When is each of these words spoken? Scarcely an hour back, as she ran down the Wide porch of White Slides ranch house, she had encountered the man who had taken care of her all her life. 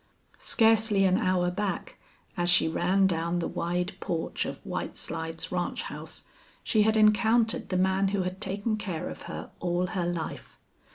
Scarcely 0.39 1.05
an 1.05 1.19
hour 1.19 1.51
back, 1.51 1.99
as 2.35 2.49
she 2.49 2.67
ran 2.67 3.05
down 3.05 3.37
the 3.37 3.47
Wide 3.47 3.91
porch 3.99 4.45
of 4.47 4.57
White 4.65 4.97
Slides 4.97 5.51
ranch 5.51 5.83
house, 5.83 6.23
she 6.63 6.81
had 6.81 6.97
encountered 6.97 7.69
the 7.69 7.77
man 7.77 8.07
who 8.07 8.23
had 8.23 8.41
taken 8.41 8.77
care 8.77 9.09
of 9.09 9.21
her 9.29 9.51
all 9.59 9.85
her 9.93 10.07
life. 10.07 10.57